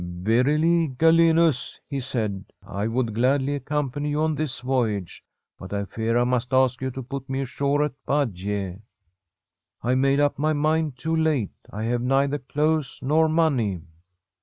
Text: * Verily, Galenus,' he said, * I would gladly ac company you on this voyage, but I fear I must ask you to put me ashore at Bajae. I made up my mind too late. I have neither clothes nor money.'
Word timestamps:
* 0.01 0.01
Verily, 0.27 0.87
Galenus,' 0.87 1.79
he 1.87 1.99
said, 1.99 2.43
* 2.59 2.63
I 2.65 2.87
would 2.87 3.13
gladly 3.13 3.53
ac 3.53 3.65
company 3.65 4.09
you 4.09 4.21
on 4.21 4.33
this 4.33 4.59
voyage, 4.61 5.23
but 5.59 5.73
I 5.73 5.85
fear 5.85 6.17
I 6.17 6.23
must 6.23 6.51
ask 6.55 6.81
you 6.81 6.89
to 6.89 7.03
put 7.03 7.29
me 7.29 7.41
ashore 7.41 7.83
at 7.83 7.93
Bajae. 8.07 8.81
I 9.83 9.93
made 9.93 10.19
up 10.19 10.39
my 10.39 10.53
mind 10.53 10.97
too 10.97 11.15
late. 11.15 11.53
I 11.69 11.83
have 11.83 12.01
neither 12.01 12.39
clothes 12.39 12.97
nor 13.03 13.29
money.' 13.29 13.83